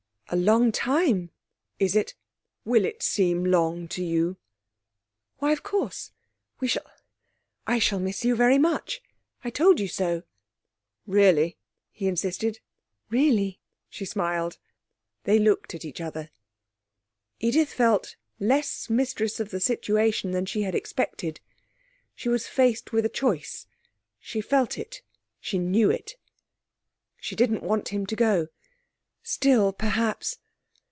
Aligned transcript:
'A 0.33 0.37
long 0.37 0.71
time.' 0.71 1.29
'Is 1.77 1.93
it? 1.93 2.15
Will 2.63 2.85
it 2.85 3.03
seem 3.03 3.43
long 3.43 3.85
to 3.89 4.01
you?' 4.01 4.37
'Why, 5.39 5.51
of 5.51 5.61
course. 5.61 6.11
We 6.61 6.69
shall 6.69 6.89
I 7.67 7.79
shall 7.79 7.99
miss 7.99 8.23
you 8.23 8.33
very 8.33 8.57
much. 8.57 9.01
I 9.43 9.49
told 9.49 9.81
you 9.81 9.89
so.' 9.89 10.23
'Really?' 11.05 11.57
he 11.91 12.07
insisted. 12.07 12.61
'Really,' 13.09 13.59
she 13.89 14.05
smiled. 14.05 14.57
They 15.25 15.37
looked 15.37 15.75
at 15.75 15.83
each 15.83 15.99
other. 15.99 16.29
Edith 17.41 17.73
felt 17.73 18.15
less 18.39 18.89
mistress 18.89 19.41
of 19.41 19.51
the 19.51 19.59
situation 19.59 20.31
than 20.31 20.45
she 20.45 20.61
had 20.61 20.75
expected. 20.75 21.41
She 22.15 22.29
was 22.29 22.47
faced 22.47 22.93
with 22.93 23.03
a 23.05 23.09
choice; 23.09 23.67
she 24.17 24.39
felt 24.39 24.77
it; 24.77 25.01
she 25.41 25.59
knew 25.59 25.89
it. 25.91 26.15
She 27.17 27.35
didn't 27.35 27.63
want 27.63 27.89
him 27.89 28.05
to 28.05 28.15
go. 28.15 28.47
Still, 29.23 29.71
perhaps.... 29.71 30.39